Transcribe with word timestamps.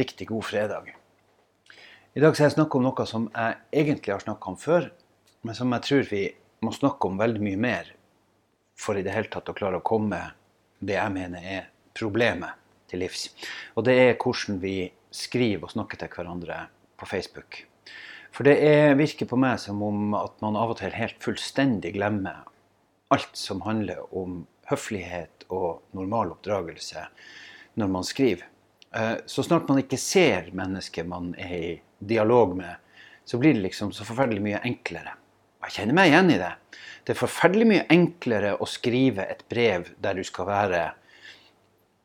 riktig 0.00 0.30
god 0.30 0.44
fredag. 0.48 0.90
I 2.16 2.20
dag 2.22 2.34
skal 2.34 2.48
jeg 2.48 2.56
snakke 2.56 2.78
om 2.78 2.86
noe 2.88 3.06
som 3.06 3.28
jeg 3.30 3.58
egentlig 3.82 4.14
har 4.14 4.22
snakka 4.24 4.50
om 4.50 4.58
før, 4.58 4.90
men 5.46 5.56
som 5.56 5.72
jeg 5.76 5.86
tror 5.86 6.08
vi 6.10 6.22
må 6.64 6.72
snakke 6.74 7.08
om 7.08 7.20
veldig 7.20 7.42
mye 7.44 7.60
mer 7.60 7.92
for 8.80 8.96
i 8.96 9.04
det 9.04 9.12
hele 9.14 9.30
tatt 9.32 9.52
å 9.52 9.56
klare 9.56 9.80
å 9.80 9.84
komme 9.84 10.20
det 10.80 10.96
jeg 10.96 11.12
mener 11.14 11.44
er 11.44 11.68
problemet 11.96 12.56
til 12.90 13.04
livs. 13.04 13.28
Og 13.76 13.84
det 13.86 13.96
er 14.00 14.16
hvordan 14.16 14.60
vi 14.62 14.90
skriver 15.14 15.68
og 15.68 15.74
snakker 15.74 16.00
til 16.00 16.12
hverandre 16.14 16.62
på 16.98 17.08
Facebook. 17.08 17.64
For 18.30 18.46
det 18.46 18.56
er, 18.62 18.94
virker 18.98 19.28
på 19.28 19.38
meg 19.40 19.58
som 19.60 19.82
om 19.82 20.14
at 20.16 20.38
man 20.42 20.56
av 20.58 20.72
og 20.72 20.80
til 20.80 20.94
helt 20.94 21.18
fullstendig 21.22 21.96
glemmer 21.96 22.46
alt 23.10 23.34
som 23.36 23.62
handler 23.66 24.04
om 24.16 24.44
høflighet 24.70 25.48
og 25.50 25.82
normal 25.98 26.36
oppdragelse 26.36 27.04
når 27.80 27.90
man 27.90 28.06
skriver. 28.06 28.46
Eh, 28.94 29.16
så 29.26 29.42
snart 29.42 29.68
man 29.68 29.78
ikke 29.82 29.98
ser 30.00 30.50
mennesket 30.56 31.06
man 31.06 31.32
er 31.38 31.56
i 31.56 31.74
dialog 31.98 32.56
med, 32.58 32.74
så 33.24 33.38
blir 33.38 33.54
det 33.54 33.62
liksom 33.68 33.92
så 33.94 34.06
forferdelig 34.06 34.42
mye 34.42 34.62
enklere. 34.66 35.14
Jeg 35.66 35.76
kjenner 35.76 35.98
meg 35.98 36.10
igjen 36.10 36.32
i 36.34 36.40
det. 36.40 36.52
Det 37.04 37.14
er 37.14 37.20
forferdelig 37.20 37.68
mye 37.70 37.86
enklere 37.92 38.56
å 38.58 38.66
skrive 38.68 39.26
et 39.30 39.44
brev 39.50 39.92
der 40.02 40.18
du 40.18 40.24
skal 40.26 40.48
være 40.48 40.82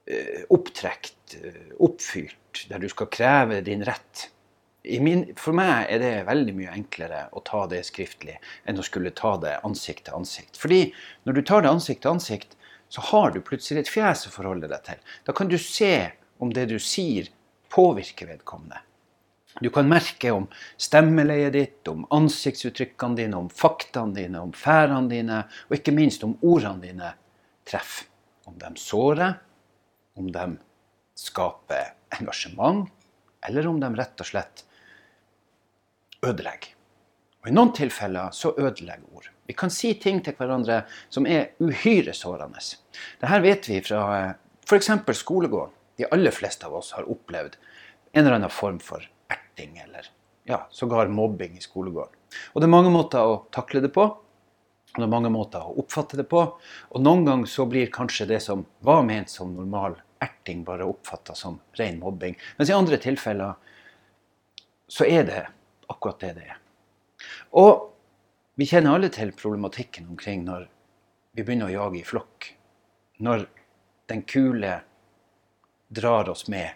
eh, 0.05 0.44
opptrekt, 0.53 1.38
eh, 1.39 1.71
oppfylt, 1.81 2.66
der 2.70 2.84
du 2.84 2.89
skal 2.91 3.09
kreve 3.11 3.61
din 3.66 3.86
rett. 3.88 4.30
Min, 5.02 5.23
for 5.41 5.58
meg 5.58 5.88
er 5.89 6.03
det 6.03 6.11
veldig 6.27 6.53
mye 6.59 6.75
enklere 6.75 7.23
å 7.33 7.41
ta 7.47 7.63
det 7.72 7.80
skriftlig 7.88 8.36
enn 8.70 8.77
å 8.77 8.86
skulle 8.86 9.16
ta 9.17 9.33
det 9.41 9.55
ansikt 9.66 10.05
til 10.05 10.20
ansikt. 10.20 10.59
Fordi 10.61 10.83
når 11.25 11.39
du 11.39 11.41
tar 11.41 11.66
det 11.66 11.72
ansikt 11.73 12.03
til 12.03 12.13
ansikt, 12.13 12.53
så 12.94 13.02
har 13.09 13.33
du 13.33 13.41
plutselig 13.41 13.81
et 13.81 13.89
fjes 13.89 14.27
å 14.30 14.36
forholde 14.36 14.69
deg 14.69 14.86
til. 14.86 15.02
Da 15.25 15.33
kan 15.33 15.50
du 15.50 15.58
se 15.58 15.95
om 16.39 16.52
det 16.53 16.66
du 16.72 16.78
sier, 16.81 17.30
påvirker 17.72 18.30
vedkommende. 18.30 18.81
Du 19.61 19.69
kan 19.72 19.88
merke 19.88 20.33
om 20.36 20.50
stemmeleiet 20.78 21.53
ditt, 21.55 21.88
om 21.88 22.03
ansiktsuttrykkene 22.11 23.16
dine, 23.22 23.39
om 23.39 23.47
faktaene 23.50 24.16
dine, 24.17 24.41
om 24.44 24.52
færene 24.52 25.08
dine, 25.11 25.44
og 25.69 25.78
ikke 25.78 25.95
minst 25.95 26.25
om 26.28 26.36
ordene 26.44 26.83
dine 26.83 27.13
treffer. 27.67 28.09
Om 28.45 28.59
de 28.61 28.69
sårer, 28.78 29.39
om 30.19 30.28
de 30.30 30.44
skaper 31.17 31.95
engasjement, 32.19 32.91
eller 33.47 33.67
om 33.67 33.80
de 33.81 33.89
rett 33.95 34.22
og 34.22 34.28
slett 34.28 34.66
ødelegger. 36.25 36.75
Og 37.41 37.50
I 37.50 37.53
noen 37.56 37.72
tilfeller 37.78 38.33
så 38.33 38.52
ødelegger 38.58 39.08
ord. 39.13 39.31
Vi 39.45 39.53
kan 39.53 39.69
si 39.69 39.94
ting 40.02 40.19
til 40.25 40.36
hverandre 40.38 40.83
som 41.13 41.28
er 41.30 41.53
uhyre 41.61 42.13
sårende. 42.17 42.61
Dette 43.22 43.41
vet 43.44 43.69
vi 43.69 43.81
fra 43.86 44.03
f.eks. 44.66 44.91
skolegården. 45.22 45.73
De 45.97 46.07
aller 46.11 46.31
fleste 46.35 46.67
av 46.67 46.75
oss 46.75 46.91
har 46.97 47.07
opplevd 47.09 47.57
en 48.11 48.25
eller 48.25 48.38
annen 48.38 48.53
form 48.53 48.79
for 48.83 49.03
erting 49.31 49.77
eller 49.83 50.09
ja, 50.45 50.67
sågar 50.71 51.07
mobbing 51.07 51.57
i 51.57 51.63
skolegården. 51.63 52.13
Og 52.53 52.61
det 52.61 52.67
er 52.67 52.73
mange 52.75 52.91
måter 52.93 53.25
å 53.25 53.38
takle 53.55 53.81
det 53.81 53.91
på. 53.95 54.05
Og 54.95 55.01
det 55.01 55.07
er 55.07 55.11
mange 55.11 55.31
måter 55.33 55.63
å 55.63 55.75
oppfatte 55.81 56.19
det 56.19 56.27
på. 56.31 56.43
Og 56.93 57.01
noen 57.03 57.25
ganger 57.27 57.49
så 57.51 57.66
blir 57.67 57.91
kanskje 57.91 58.27
det 58.29 58.39
som 58.45 58.63
var 58.85 59.03
ment 59.07 59.31
som 59.31 59.55
normal 59.55 59.97
erting, 60.23 60.63
bare 60.63 60.88
oppfatta 60.88 61.35
som 61.35 61.57
ren 61.79 61.99
mobbing. 61.99 62.38
Mens 62.59 62.71
i 62.71 62.77
andre 62.77 62.99
tilfeller 63.01 63.57
så 64.88 65.07
er 65.09 65.27
det 65.27 65.41
akkurat 65.91 66.21
det 66.21 66.31
det 66.38 66.47
er. 66.53 66.61
Og 67.59 67.91
vi 68.55 68.67
kjenner 68.69 68.95
alle 68.95 69.09
til 69.11 69.33
problematikken 69.35 70.07
omkring 70.13 70.45
når 70.47 70.69
vi 71.35 71.43
begynner 71.43 71.67
å 71.67 71.75
jage 71.75 71.99
i 71.99 72.07
flokk. 72.07 72.51
Når 73.25 73.47
den 74.11 74.23
kule 74.29 74.77
drar 75.88 76.30
oss 76.30 76.47
med, 76.47 76.69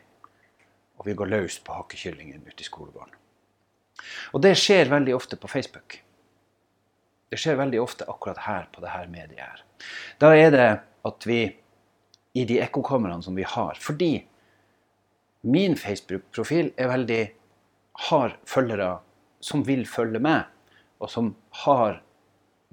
og 0.97 1.07
vi 1.07 1.15
går 1.17 1.31
løs 1.31 1.59
på 1.63 1.73
hakkekyllingen 1.73 2.43
ute 2.47 2.61
i 2.63 2.67
skolegården. 2.67 3.15
Og 4.33 4.43
det 4.43 4.55
skjer 4.59 4.91
veldig 4.91 5.15
ofte 5.15 5.39
på 5.39 5.49
Facebook. 5.51 5.99
Det 7.29 7.37
skjer 7.37 7.59
veldig 7.59 7.81
ofte 7.81 8.07
akkurat 8.09 8.43
her 8.45 8.69
på 8.73 8.81
dette 8.83 9.09
mediet 9.11 9.41
her. 9.41 9.63
Da 10.21 10.33
er 10.35 10.53
det 10.53 10.69
at 11.07 11.27
vi 11.27 11.41
i 12.37 12.45
de 12.45 12.59
ekkokameraene 12.61 13.25
som 13.25 13.35
vi 13.35 13.43
har 13.47 13.77
Fordi 13.81 14.11
min 15.41 15.75
Facebook-profil 15.79 16.73
er 16.77 16.91
veldig 16.91 17.21
har 18.09 18.35
følgere 18.47 18.99
som 19.39 19.63
vil 19.63 19.85
følge 19.87 20.19
med, 20.19 20.43
og 20.99 21.09
som 21.11 21.31
har 21.63 22.01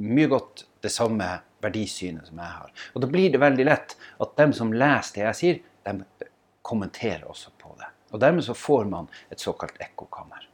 mye 0.03 0.29
godt 0.31 0.65
det 0.83 0.91
samme 0.91 1.29
verdisynet 1.63 2.27
som 2.27 2.39
jeg 2.43 2.53
har. 2.59 2.73
Og 2.95 3.03
Da 3.03 3.11
blir 3.11 3.31
det 3.33 3.41
veldig 3.41 3.65
lett 3.65 3.97
at 4.21 4.37
dem 4.37 4.53
som 4.53 4.73
leser 4.73 5.15
det 5.15 5.25
jeg 5.25 5.39
sier, 5.41 5.61
de 5.87 6.29
kommenterer 6.67 7.25
også 7.31 7.53
på 7.59 7.75
det. 7.79 7.89
Og 8.15 8.21
Dermed 8.23 8.45
så 8.47 8.55
får 8.55 8.87
man 8.91 9.09
et 9.31 9.43
såkalt 9.43 9.79
ekkokammer. 9.83 10.47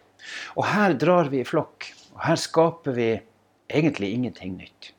Og 0.57 0.67
her 0.69 0.95
drar 0.99 1.31
vi 1.33 1.43
i 1.43 1.47
flokk. 1.49 1.89
Og 2.15 2.25
her 2.27 2.41
skaper 2.41 2.97
vi 2.97 3.11
egentlig 3.73 4.13
ingenting 4.13 4.57
nytt. 4.57 4.93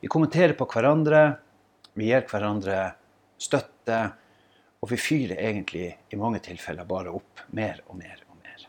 Vi 0.00 0.10
kommenterer 0.10 0.54
på 0.58 0.66
hverandre, 0.70 1.22
vi 1.98 2.10
gir 2.10 2.26
hverandre 2.30 2.78
støtte, 3.38 3.98
og 4.78 4.90
vi 4.92 4.98
fyrer 5.00 5.40
egentlig 5.42 5.88
i 6.10 6.18
mange 6.18 6.40
tilfeller 6.44 6.86
bare 6.86 7.14
opp 7.14 7.42
mer 7.58 7.82
og 7.88 7.98
mer 7.98 8.22
og 8.28 8.38
mer. 8.38 8.66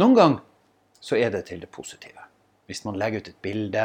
Noen 0.00 0.16
ganger 0.16 0.42
så 1.00 1.16
er 1.16 1.32
det 1.32 1.46
til 1.48 1.62
det 1.64 1.70
positive. 1.72 2.27
Hvis 2.68 2.84
man 2.84 2.98
legger 3.00 3.22
ut 3.22 3.28
et 3.30 3.42
bilde 3.42 3.84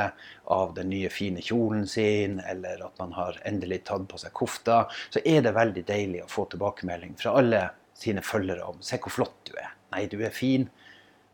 av 0.52 0.74
den 0.76 0.90
nye, 0.92 1.08
fine 1.10 1.42
kjolen 1.42 1.86
sin, 1.88 2.42
eller 2.44 2.82
at 2.84 2.98
man 3.00 3.14
har 3.16 3.38
endelig 3.48 3.86
tatt 3.88 4.10
på 4.12 4.20
seg 4.20 4.34
kofta, 4.36 4.82
så 5.10 5.22
er 5.24 5.46
det 5.46 5.54
veldig 5.56 5.86
deilig 5.88 6.26
å 6.26 6.32
få 6.32 6.50
tilbakemelding 6.52 7.16
fra 7.20 7.38
alle 7.40 7.62
sine 7.96 8.22
følgere 8.22 8.66
om 8.68 8.82
'se 8.82 9.00
hvor 9.00 9.16
flott 9.16 9.38
du 9.48 9.54
er'. 9.56 9.72
'Nei, 9.92 10.08
du 10.08 10.20
er 10.20 10.36
fin'. 10.36 10.68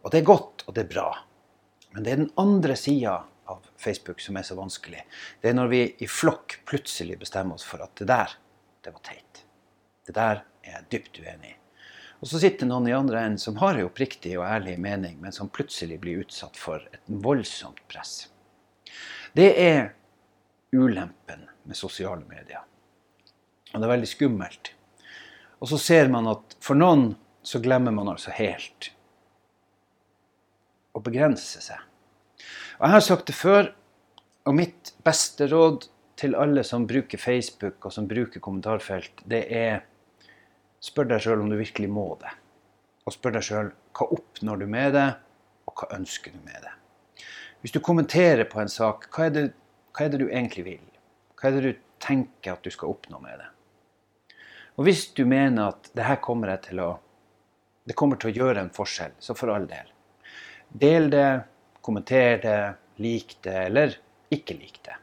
Og 0.04 0.12
det 0.12 0.20
er 0.20 0.30
godt, 0.30 0.64
og 0.68 0.76
det 0.76 0.84
er 0.84 0.94
bra. 0.94 1.09
Men 1.94 2.04
det 2.04 2.12
er 2.12 2.22
den 2.22 2.34
andre 2.38 2.76
sida 2.76 3.24
av 3.50 3.66
Facebook 3.78 4.22
som 4.22 4.38
er 4.38 4.46
så 4.46 4.56
vanskelig. 4.56 5.02
Det 5.42 5.50
er 5.50 5.58
når 5.58 5.68
vi 5.68 5.82
i 6.00 6.08
flokk 6.08 6.59
plutselig 6.70 7.18
bestemmer 7.20 7.58
oss 7.58 7.66
for 7.66 7.82
at 7.82 7.96
det 7.96 8.08
der, 8.08 8.36
det 8.84 8.94
var 8.94 9.02
teit. 9.02 9.44
Det 10.06 10.16
der 10.16 10.44
er 10.64 10.72
jeg 10.72 10.90
dypt 10.92 11.20
uenig 11.20 11.56
i. 11.56 11.56
Og 12.19 12.28
så 12.28 12.40
sitter 12.41 12.68
noen 12.68 12.90
i 12.90 12.96
andre 12.96 13.22
enden 13.24 13.40
som 13.40 13.59
har 13.62 13.78
en 13.78 13.88
oppriktig 13.88 14.34
og 14.38 14.44
ærlig 14.47 14.75
mening, 14.81 15.16
men 15.22 15.31
som 15.35 15.52
plutselig 15.52 16.02
blir 16.02 16.25
utsatt 16.25 16.57
for 16.59 16.84
et 16.91 17.02
voldsomt 17.07 17.80
press. 17.91 18.28
Det 19.35 19.53
er 19.62 19.94
ulempen 20.75 21.46
med 21.63 21.78
sosiale 21.79 22.25
medier. 22.28 22.66
Og 23.72 23.79
det 23.79 23.85
er 23.85 23.94
veldig 23.94 24.09
skummelt. 24.09 24.74
Og 25.59 25.72
så 25.72 25.79
ser 25.79 26.12
man 26.12 26.28
at 26.31 26.56
for 26.63 26.79
noen 26.79 27.13
så 27.46 27.62
glemmer 27.63 27.96
man 27.96 28.12
altså 28.12 28.34
helt 28.35 28.91
å 30.96 31.02
begrense 31.03 31.62
seg. 31.63 31.79
Og 32.79 32.88
Jeg 32.88 32.96
har 32.96 33.06
sagt 33.06 33.29
det 33.29 33.35
før, 33.38 33.72
og 34.47 34.56
mitt 34.56 34.94
beste 35.06 35.47
råd 35.52 35.88
til 36.19 36.35
alle 36.35 36.66
som 36.68 36.88
bruker 36.88 37.22
Facebook 37.22 37.85
og 37.85 37.94
som 37.96 38.08
bruker 38.09 38.44
kommentarfelt, 38.44 39.24
det 39.29 39.46
er 39.56 39.84
Spør 40.84 41.09
deg 41.09 41.23
sjøl 41.23 41.44
om 41.44 41.50
du 41.51 41.57
virkelig 41.59 41.90
må 41.91 42.07
det. 42.22 42.31
Og 43.06 43.16
spør 43.16 43.35
deg 43.38 43.45
sjøl 43.45 43.72
hva 43.97 44.07
oppnår 44.16 44.62
du 44.62 44.67
med 44.72 44.94
det, 44.95 45.07
og 45.67 45.75
hva 45.75 45.90
ønsker 45.97 46.35
du 46.35 46.40
med 46.45 46.63
det. 46.63 46.73
Hvis 47.59 47.75
du 47.75 47.81
kommenterer 47.84 48.47
på 48.47 48.62
en 48.62 48.72
sak, 48.72 49.09
hva 49.12 49.28
er 49.28 49.35
det, 49.35 49.45
hva 49.91 50.06
er 50.06 50.13
det 50.13 50.22
du 50.22 50.28
egentlig 50.29 50.66
vil? 50.67 50.85
Hva 51.35 51.50
er 51.50 51.57
det 51.57 51.63
du 51.66 51.81
tenker 52.00 52.56
at 52.56 52.63
du 52.63 52.72
skal 52.72 52.94
oppnå 52.94 53.19
med 53.23 53.41
det? 53.41 53.50
Og 54.79 54.85
hvis 54.88 55.09
du 55.12 55.25
mener 55.28 55.73
at 55.73 55.90
det 55.91 56.06
her 56.07 56.22
kommer, 56.23 56.53
til 56.63 56.79
å, 56.79 56.94
det 57.84 57.97
kommer 58.00 58.19
til 58.19 58.31
å 58.31 58.38
gjøre 58.38 58.63
en 58.63 58.72
forskjell, 58.72 59.17
så 59.19 59.35
for 59.35 59.51
all 59.51 59.67
del. 59.67 59.91
Del 60.69 61.09
det, 61.11 61.28
kommenter 61.84 62.40
det, 62.44 62.59
lik 63.03 63.35
det, 63.44 63.57
eller 63.67 63.97
ikke 64.31 64.56
lik 64.56 64.79
det. 64.85 64.96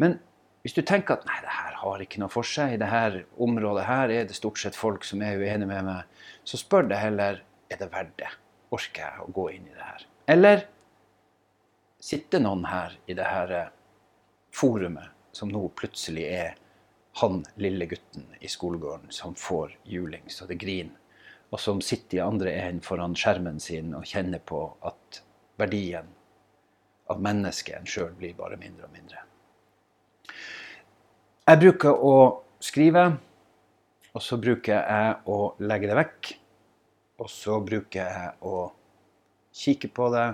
Men 0.00 0.16
hvis 0.64 0.78
du 0.78 0.80
tenker 0.86 1.18
at 1.18 1.28
nei, 1.28 1.36
det 1.44 1.52
her 1.52 1.71
har 1.82 2.02
ikke 2.04 2.20
noe 2.22 2.32
for 2.32 2.46
seg, 2.46 2.74
i 2.74 2.80
dette 2.80 3.24
området 3.42 3.86
her 3.88 4.12
er 4.14 4.28
det 4.28 4.36
stort 4.38 4.60
sett 4.62 4.78
folk 4.78 5.04
som 5.06 5.22
er 5.24 5.40
uenige 5.40 5.68
med 5.70 5.86
meg, 5.88 6.22
så 6.44 6.60
spør 6.60 6.88
det 6.90 7.00
heller 7.02 7.42
er 7.72 7.80
det 7.80 7.90
verdt 7.92 8.16
det. 8.22 8.30
Orker 8.72 9.04
jeg 9.04 9.24
å 9.24 9.32
gå 9.34 9.48
inn 9.52 9.66
i 9.68 9.74
det 9.74 9.84
her? 9.84 10.06
Eller 10.32 10.64
sitter 12.02 12.42
noen 12.42 12.64
her 12.70 12.96
i 13.06 13.16
det 13.18 13.26
her 13.28 13.52
eh, 13.58 13.72
forumet 14.54 15.36
som 15.36 15.52
nå 15.52 15.66
plutselig 15.78 16.24
er 16.28 16.54
han 17.20 17.42
lille 17.60 17.86
gutten 17.86 18.24
i 18.40 18.48
skolegården 18.48 19.12
som 19.12 19.34
får 19.36 19.76
juling 19.84 20.24
så 20.32 20.48
det 20.48 20.58
griner, 20.60 20.96
og 21.52 21.60
som 21.60 21.82
sitter 21.84 22.18
i 22.18 22.24
andre 22.24 22.54
enden 22.56 22.80
foran 22.84 23.16
skjermen 23.18 23.60
sin 23.60 23.92
og 23.96 24.08
kjenner 24.08 24.40
på 24.40 24.64
at 24.88 25.20
verdien 25.60 26.08
av 27.12 27.20
mennesket 27.20 27.76
en 27.76 27.88
sjøl 27.88 28.14
blir 28.16 28.32
bare 28.38 28.56
mindre 28.60 28.88
og 28.88 28.94
mindre. 28.96 29.20
Jeg 31.42 31.58
bruker 31.58 31.96
å 32.06 32.16
skrive, 32.62 33.00
og 34.14 34.22
så 34.22 34.36
bruker 34.38 34.76
jeg 34.76 35.14
å 35.26 35.36
legge 35.66 35.88
det 35.90 35.96
vekk. 35.98 36.28
Og 37.18 37.30
så 37.34 37.56
bruker 37.66 37.98
jeg 37.98 38.28
å 38.46 38.58
kikke 39.58 39.88
på 39.90 40.10
det, 40.14 40.26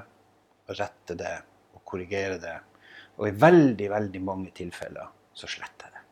og 0.69 0.77
rette 0.77 1.15
det 1.17 1.31
og 1.73 1.81
korrigere 1.89 2.37
det. 2.43 2.53
Og 3.17 3.31
i 3.31 3.33
veldig, 3.41 3.87
veldig 3.89 4.21
mange 4.21 4.53
tilfeller 4.59 5.09
så 5.33 5.49
sletter 5.49 5.89
jeg 5.89 5.95
det. 5.97 6.03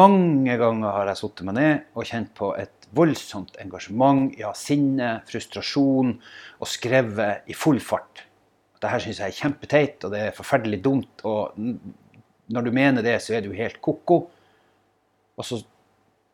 Mange 0.00 0.56
ganger 0.62 0.96
har 0.96 1.10
jeg 1.10 1.20
satt 1.20 1.42
meg 1.44 1.56
ned 1.58 1.92
og 1.92 2.08
kjent 2.08 2.30
på 2.38 2.48
et 2.56 2.88
voldsomt 2.96 3.58
engasjement, 3.60 4.30
ja, 4.40 4.54
sinne, 4.56 5.18
frustrasjon, 5.28 6.14
og 6.56 6.72
skrevet 6.72 7.52
i 7.52 7.58
full 7.58 7.82
fart. 7.84 8.24
Dette 8.80 9.02
syns 9.04 9.20
jeg 9.20 9.28
er 9.28 9.38
kjempeteit, 9.42 10.08
og 10.08 10.16
det 10.16 10.24
er 10.30 10.40
forferdelig 10.40 10.80
dumt. 10.88 11.26
Og 11.28 11.52
når 12.52 12.66
du 12.66 12.72
mener 12.74 13.04
det, 13.04 13.18
så 13.22 13.36
er 13.36 13.44
du 13.44 13.54
helt 13.56 13.80
ko-ko. 13.84 14.18
Og 15.34 15.46
så 15.46 15.60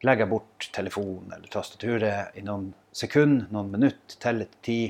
legger 0.05 0.25
jeg 0.25 0.33
bort 0.33 0.69
telefonen 0.75 1.35
eller 1.37 1.53
tastaturet 1.53 2.37
i 2.39 2.45
noen 2.45 2.71
sekunder, 2.97 3.49
noen 3.53 3.73
minutter, 3.75 4.19
teller 4.23 4.49
til 4.51 4.65
ti, 4.67 4.81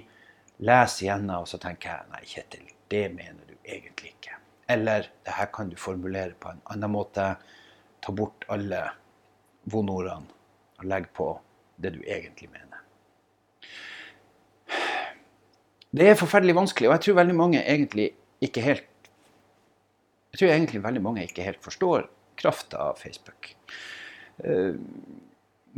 leser 0.60 1.06
igjennom, 1.06 1.44
og 1.44 1.50
så 1.50 1.60
tenker 1.60 1.92
jeg 1.92 2.10
nei, 2.12 2.22
Kjetil, 2.28 2.66
det 2.92 3.04
mener 3.14 3.40
du 3.48 3.54
egentlig 3.64 4.14
ikke. 4.14 4.36
Eller 4.70 5.08
det 5.26 5.34
her 5.34 5.48
kan 5.54 5.70
du 5.70 5.76
formulere 5.80 6.36
på 6.38 6.52
en 6.52 6.60
annen 6.72 6.92
måte 6.92 7.32
ta 8.00 8.12
bort 8.16 8.46
alle 8.52 8.84
vondordene 9.70 10.30
og 10.80 10.86
legge 10.88 11.10
på 11.16 11.30
det 11.80 11.94
du 11.96 12.00
egentlig 12.04 12.48
mener. 12.52 12.78
Det 15.90 16.06
er 16.06 16.18
forferdelig 16.18 16.54
vanskelig, 16.54 16.88
og 16.88 16.94
jeg 16.96 17.06
tror 17.06 17.18
veldig 17.18 17.34
mange 17.34 17.62
egentlig 17.64 18.12
ikke 18.44 18.62
helt 18.62 18.89
jeg 20.30 20.40
tror 20.40 20.54
egentlig 20.54 20.82
veldig 20.84 21.04
mange 21.04 21.26
ikke 21.26 21.46
helt 21.46 21.62
forstår 21.64 22.08
krafta 22.40 22.90
av 22.90 23.00
Facebook. 23.02 23.52
Uh, 24.40 24.78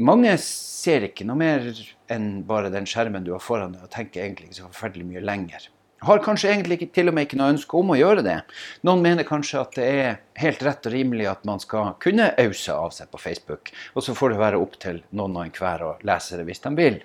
mange 0.01 0.33
ser 0.41 1.09
ikke 1.09 1.27
noe 1.29 1.37
mer 1.41 1.69
enn 2.13 2.43
bare 2.49 2.73
den 2.73 2.87
skjermen 2.89 3.25
du 3.27 3.33
har 3.35 3.43
foran 3.45 3.75
deg, 3.75 3.85
og 3.85 3.93
tenker 3.93 4.25
egentlig 4.25 4.51
ikke 4.51 4.63
så 4.63 4.71
forferdelig 4.71 5.09
mye 5.09 5.25
lenger 5.25 5.71
har 6.03 6.23
kanskje 6.23 6.51
egentlig 6.51 6.79
ikke, 6.81 6.91
til 6.97 7.11
og 7.11 7.17
med 7.17 7.27
ikke 7.27 7.39
noe 7.39 7.53
ønske 7.55 7.79
om 7.79 7.93
å 7.95 7.99
gjøre 7.99 8.25
det. 8.27 8.39
Noen 8.87 9.05
mener 9.05 9.27
kanskje 9.27 9.61
at 9.61 9.77
det 9.79 9.87
er 9.87 10.19
helt 10.43 10.65
rett 10.67 10.89
og 10.89 10.95
rimelig 10.95 11.29
at 11.31 11.47
man 11.49 11.63
skal 11.63 11.95
kunne 12.03 12.33
ause 12.43 12.75
av 12.75 12.91
seg 12.97 13.11
på 13.13 13.21
Facebook, 13.23 13.73
og 13.95 14.07
så 14.07 14.17
får 14.19 14.35
det 14.35 14.43
være 14.43 14.61
opp 14.63 14.79
til 14.83 15.03
noen 15.15 15.39
og 15.39 15.47
enhver 15.47 15.87
å 15.87 15.95
lese 16.07 16.41
det 16.41 16.47
hvis 16.49 16.65
de 16.65 16.75
vil. 16.79 17.01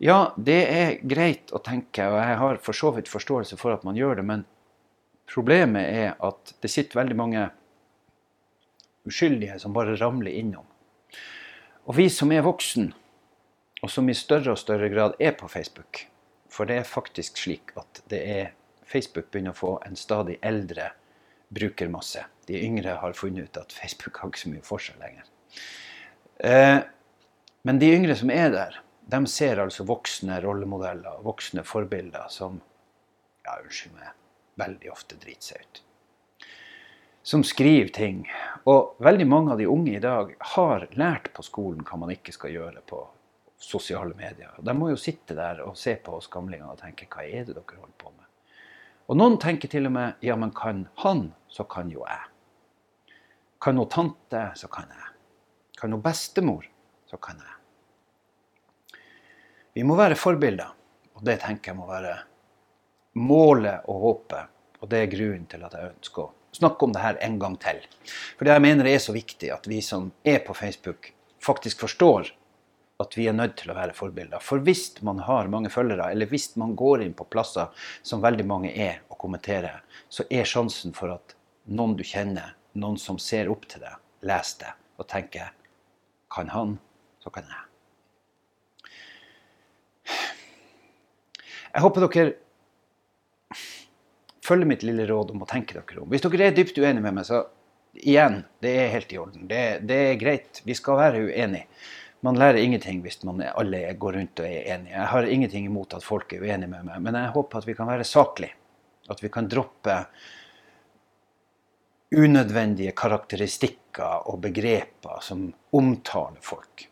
Ja, 0.00 0.20
det 0.38 0.60
er 0.70 0.94
greit 1.04 1.50
å 1.52 1.60
tenke, 1.64 2.06
og 2.08 2.16
jeg 2.22 2.38
har 2.40 2.62
for 2.64 2.76
så 2.76 2.94
vidt 2.96 3.10
forståelse 3.10 3.58
for 3.60 3.74
at 3.74 3.82
man 3.84 3.98
gjør 3.98 4.20
det, 4.20 4.26
men 4.28 4.46
problemet 5.30 5.86
er 5.86 6.14
at 6.26 6.54
det 6.62 6.70
sitter 6.70 7.00
veldig 7.00 7.16
mange 7.18 7.46
uskyldige 9.08 9.58
som 9.62 9.74
bare 9.74 9.96
ramler 10.00 10.34
innom. 10.36 10.66
Og 11.88 11.96
vi 11.96 12.08
som 12.12 12.32
er 12.32 12.44
voksen, 12.46 12.92
og 13.80 13.90
som 13.90 14.08
i 14.10 14.16
større 14.16 14.52
og 14.52 14.60
større 14.60 14.90
grad 14.92 15.16
er 15.18 15.32
på 15.38 15.48
Facebook, 15.48 16.04
for 16.50 16.68
det 16.68 16.80
er 16.80 16.88
faktisk 16.88 17.38
slik 17.40 17.72
at 17.80 18.02
det 18.12 18.20
er 18.20 18.50
Facebook 18.90 19.30
begynner 19.30 19.54
å 19.54 19.60
få 19.60 19.72
en 19.86 19.96
stadig 19.96 20.36
eldre 20.42 20.90
brukermasse. 21.54 22.24
De 22.46 22.58
yngre 22.58 22.96
har 23.00 23.14
funnet 23.14 23.48
ut 23.48 23.60
at 23.62 23.74
Facebook 23.74 24.18
har 24.18 24.30
ikke 24.30 24.42
så 24.42 24.52
mye 24.52 24.66
for 24.66 24.82
seg 24.82 24.98
lenger. 25.02 25.26
Eh, 26.42 26.78
men 27.66 27.78
de 27.78 27.90
yngre 27.94 28.16
som 28.18 28.32
er 28.34 28.50
der, 28.54 28.80
de 29.10 29.20
ser 29.30 29.62
altså 29.62 29.86
voksne 29.86 30.38
rollemodeller, 30.42 31.22
voksne 31.26 31.64
forbilder 31.66 32.30
som 32.32 32.60
ja, 33.46 33.56
unnskyld 33.58 33.94
meg, 33.96 34.10
veldig 34.60 34.92
ofte 34.92 35.18
driter 35.20 35.52
seg 35.52 35.64
ut. 35.64 35.82
Som 37.22 37.44
skriver 37.44 37.90
ting. 37.94 38.22
Og 38.70 38.96
veldig 39.04 39.26
mange 39.28 39.54
av 39.54 39.60
de 39.60 39.68
unge 39.68 39.96
i 39.96 40.02
dag 40.02 40.32
har 40.54 40.86
lært 40.96 41.32
på 41.36 41.44
skolen 41.44 41.84
hva 41.84 41.98
man 42.00 42.12
ikke 42.14 42.32
skal 42.36 42.54
gjøre 42.54 42.84
på 42.88 43.02
sosiale 43.60 44.16
medier. 44.16 44.54
De 44.58 44.74
må 44.74 44.88
jo 44.90 44.98
sitte 45.00 45.36
der 45.36 45.60
og 45.66 45.76
se 45.76 45.94
på 46.00 46.16
oss 46.16 46.30
gamlingene 46.32 46.72
og 46.72 46.80
tenke 46.80 47.08
hva 47.12 47.26
er 47.26 47.44
det 47.44 47.54
dere 47.58 47.76
holder 47.76 47.96
på 48.00 48.12
med? 48.14 48.26
Og 49.10 49.18
noen 49.18 49.36
tenker 49.42 49.68
til 49.68 49.88
og 49.88 49.94
med 49.96 50.24
ja, 50.24 50.36
men 50.38 50.52
kan 50.56 50.86
han, 51.02 51.32
så 51.50 51.66
kan 51.68 51.90
jo 51.92 52.04
jeg. 52.06 52.28
Kan 53.60 53.76
hun 53.76 53.88
tante, 53.90 54.44
så 54.56 54.70
kan 54.72 54.88
jeg. 54.88 55.08
Kan 55.76 55.92
hun 55.92 56.02
bestemor, 56.04 56.64
så 57.10 57.18
kan 57.20 57.42
jeg. 57.42 57.56
Vi 59.76 59.84
må 59.86 59.96
være 59.98 60.16
forbilder, 60.18 60.70
og 61.14 61.24
det 61.26 61.40
tenker 61.42 61.72
jeg 61.72 61.78
må 61.78 61.88
være 61.90 62.14
målet 63.18 63.86
og 63.88 64.04
håpet. 64.04 64.50
Og 64.80 64.90
det 64.90 65.00
er 65.02 65.12
grunnen 65.12 65.46
til 65.50 65.64
at 65.66 65.76
jeg 65.76 65.92
ønsker 65.92 66.22
å 66.24 66.56
snakke 66.56 66.86
om 66.86 66.92
det 66.94 67.04
her 67.04 67.18
en 67.24 67.38
gang 67.40 67.56
til. 67.60 67.80
For 68.38 68.46
det 68.46 68.54
jeg 68.56 68.64
mener 68.64 68.88
er 68.88 69.00
så 69.02 69.14
viktig 69.14 69.52
at 69.54 69.68
vi 69.70 69.80
som 69.84 70.10
er 70.24 70.40
på 70.46 70.56
Facebook, 70.56 71.12
faktisk 71.40 71.84
forstår 71.84 72.32
at 73.00 73.16
vi 73.16 73.26
er 73.30 73.36
nødt 73.36 73.56
til 73.60 73.72
å 73.72 73.76
være 73.76 73.96
forbilder. 73.96 74.42
For 74.44 74.60
hvis 74.64 74.92
man 75.06 75.22
har 75.24 75.48
mange 75.52 75.72
følgere, 75.72 76.10
eller 76.12 76.28
hvis 76.28 76.50
man 76.60 76.74
går 76.76 77.04
inn 77.06 77.14
på 77.16 77.28
plasser 77.32 77.70
som 78.02 78.24
veldig 78.24 78.44
mange 78.48 78.72
er 78.76 79.00
og 79.08 79.16
kommenterer, 79.20 79.80
så 80.12 80.26
er 80.28 80.48
sjansen 80.48 80.92
for 80.96 81.14
at 81.14 81.36
noen 81.72 81.96
du 81.96 82.04
kjenner, 82.04 82.54
noen 82.76 82.98
som 83.00 83.18
ser 83.20 83.48
opp 83.52 83.66
til 83.70 83.82
deg, 83.84 83.96
leser 84.26 84.66
det 84.66 84.76
og 85.00 85.08
tenker 85.08 85.56
Kan 86.30 86.52
han, 86.52 86.76
så 87.18 87.30
kan 87.34 87.48
jeg. 87.48 87.64
Jeg 91.70 91.82
håper 91.82 92.04
dere 92.04 92.34
følger 94.50 94.68
mitt 94.68 94.84
lille 94.86 95.06
råd 95.08 95.32
om 95.32 95.46
å 95.46 95.48
tenke 95.48 95.78
dere 95.78 96.02
om. 96.02 96.10
Hvis 96.10 96.26
dere 96.26 96.50
er 96.50 96.58
dypt 96.58 96.78
uenige 96.78 97.06
med 97.06 97.16
meg, 97.16 97.26
så 97.30 97.44
igjen, 97.96 98.42
det 98.62 98.76
er 98.82 98.92
helt 98.98 99.14
i 99.14 99.22
orden. 99.22 99.48
Det, 99.50 99.64
det 99.86 100.02
er 100.10 100.20
greit. 100.20 100.62
Vi 100.66 100.76
skal 100.78 100.98
være 101.00 101.24
uenige 101.30 101.66
man 102.20 102.38
lærer 102.38 102.60
ingenting 102.60 103.00
hvis 103.04 103.22
man 103.24 103.40
alle 103.48 103.80
går 103.98 104.18
rundt 104.18 104.42
og 104.42 104.48
er 104.48 104.74
enige. 104.74 104.92
Jeg 104.92 105.08
har 105.12 105.28
ingenting 105.28 105.66
imot 105.66 105.94
at 105.96 106.04
folk 106.04 106.32
er 106.36 106.44
uenige 106.44 106.68
med 106.68 106.84
meg, 106.88 107.00
men 107.04 107.16
jeg 107.16 107.32
håper 107.36 107.60
at 107.60 107.68
vi 107.68 107.76
kan 107.78 107.88
være 107.88 108.06
saklige. 108.08 108.56
At 109.10 109.22
vi 109.24 109.30
kan 109.32 109.48
droppe 109.50 109.96
unødvendige 112.14 112.92
karakteristikker 112.98 114.28
og 114.30 114.40
begreper 114.44 115.22
som 115.24 115.48
omtaler 115.76 116.42
folk. 116.44 116.86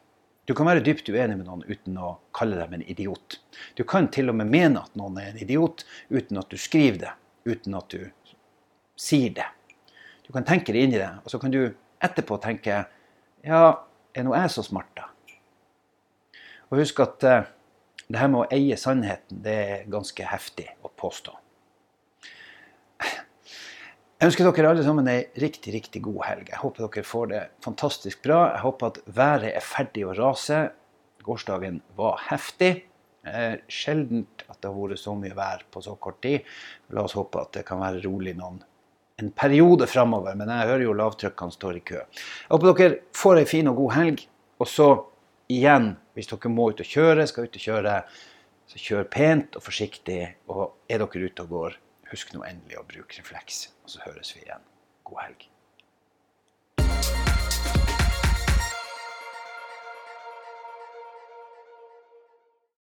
Du 0.48 0.54
kan 0.56 0.66
være 0.70 0.80
dypt 0.80 1.10
uenig 1.12 1.36
med 1.36 1.44
noen 1.44 1.66
uten 1.68 1.98
å 2.00 2.14
kalle 2.32 2.56
dem 2.56 2.78
en 2.78 2.86
idiot. 2.88 3.36
Du 3.76 3.84
kan 3.84 4.08
til 4.14 4.32
og 4.32 4.38
med 4.38 4.48
mene 4.48 4.80
at 4.80 4.94
noen 4.96 5.18
er 5.20 5.34
en 5.34 5.42
idiot 5.42 5.84
uten 6.08 6.40
at 6.40 6.48
du 6.48 6.56
skriver 6.56 7.02
det, 7.02 7.12
uten 7.48 7.76
at 7.78 7.90
du 7.92 8.08
sier 8.98 9.34
det. 9.34 9.46
Du 10.26 10.32
kan 10.34 10.46
tenke 10.46 10.74
det 10.74 10.84
inn 10.84 10.94
i 10.94 11.00
det, 11.00 11.10
og 11.24 11.32
så 11.32 11.40
kan 11.40 11.54
du 11.54 11.62
etterpå 12.04 12.38
tenke 12.42 12.82
ja, 13.46 13.62
er 14.14 14.26
nå 14.26 14.34
jeg 14.34 14.50
så 14.52 14.64
smart, 14.66 14.90
da? 14.98 15.08
Og 16.68 16.82
husk 16.82 16.98
at 17.00 17.24
uh, 17.24 17.46
det 18.08 18.20
her 18.20 18.30
med 18.32 18.44
å 18.44 18.48
eie 18.52 18.76
sannheten, 18.80 19.40
det 19.44 19.54
er 19.72 19.86
ganske 19.90 20.26
heftig 20.26 20.66
å 20.84 20.90
påstå. 20.92 21.36
Jeg 24.18 24.32
ønsker 24.32 24.48
dere 24.50 24.72
alle 24.72 24.82
sammen 24.82 25.06
ei 25.06 25.20
riktig, 25.38 25.70
riktig 25.76 26.00
god 26.02 26.24
helg. 26.26 26.48
Jeg 26.50 26.58
håper 26.58 26.88
dere 26.88 27.06
får 27.06 27.26
det 27.30 27.42
fantastisk 27.62 28.24
bra. 28.24 28.38
Jeg 28.56 28.64
håper 28.64 28.88
at 28.90 28.98
været 29.14 29.52
er 29.52 29.62
ferdig 29.62 30.02
å 30.08 30.14
rase. 30.18 30.64
Gårsdagen 31.22 31.78
var 31.94 32.18
heftig. 32.26 32.87
Eh, 33.26 33.58
sjeldent 33.68 34.44
at 34.46 34.60
det 34.62 34.70
har 34.70 34.76
vært 34.78 35.02
så 35.02 35.14
mye 35.18 35.36
vær 35.36 35.64
på 35.72 35.82
så 35.84 35.96
kort 36.00 36.20
tid. 36.22 36.46
La 36.94 37.04
oss 37.04 37.16
håpe 37.18 37.42
at 37.42 37.56
det 37.58 37.66
kan 37.68 37.82
være 37.82 38.04
rolig 38.06 38.36
noen 38.38 38.62
en 39.18 39.30
periode 39.34 39.86
framover. 39.90 40.36
Men 40.38 40.50
jeg 40.52 40.70
hører 40.70 40.84
jo 40.86 40.96
lavtrykkene 40.96 41.54
står 41.54 41.80
i 41.80 41.84
kø. 41.90 42.00
Jeg 42.00 42.52
håper 42.52 42.70
dere 42.70 42.98
får 43.18 43.42
ei 43.42 43.50
fin 43.50 43.70
og 43.70 43.82
god 43.82 43.94
helg. 43.96 44.24
Og 44.58 44.70
så 44.70 44.88
igjen, 45.50 45.92
hvis 46.14 46.30
dere 46.30 46.54
må 46.54 46.70
ut 46.72 46.82
og 46.84 46.94
kjøre, 46.94 47.26
skal 47.30 47.48
ut 47.48 47.60
og 47.60 47.66
kjøre, 47.66 47.98
så 48.68 48.82
kjør 48.84 49.12
pent 49.12 49.58
og 49.58 49.66
forsiktig. 49.66 50.22
Og 50.54 50.64
er 50.90 51.02
dere 51.02 51.30
ute 51.30 51.46
og 51.46 51.54
går, 51.54 51.78
husk 52.12 52.34
nå 52.34 52.46
endelig 52.46 52.80
å 52.80 52.88
bruke 52.88 53.18
refleks. 53.18 53.68
Og 53.84 53.96
så 53.96 54.04
høres 54.06 54.34
vi 54.36 54.44
igjen. 54.46 54.66
God 55.08 55.24
helg. 55.26 55.48